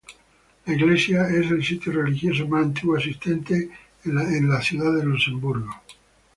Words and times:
La 0.65 0.73
iglesia 0.73 1.27
es 1.29 1.51
el 1.51 1.63
sitio 1.63 1.91
religioso 1.91 2.47
más 2.47 2.65
antiguo 2.65 2.97
existente 2.97 3.69
en 4.03 4.61
Ciudad 4.63 4.95
de 4.95 5.03
Luxemburgo. 5.03 5.69